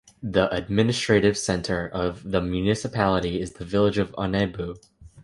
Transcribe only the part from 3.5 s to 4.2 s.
the village of